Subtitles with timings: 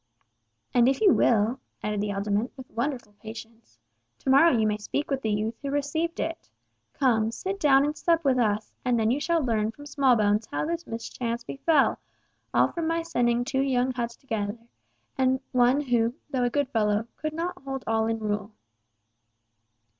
[0.73, 3.77] "And if you will," added the alderman, with wonderful patience,
[4.17, 6.49] "to morrow you may speak with the youth who received it.
[6.93, 10.65] Come, sit down and sup with us, and then you shall learn from Smallbones how
[10.65, 11.99] this mischance befel,
[12.51, 14.57] all from my sending two young heads together,
[15.19, 18.53] and one who, though a good fellow, could not hold all in rule."